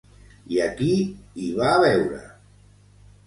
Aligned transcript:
I 0.53 0.57
a 0.67 0.69
qui 0.79 0.87
hi 1.43 1.49
va 1.59 1.75
veure? 1.83 2.23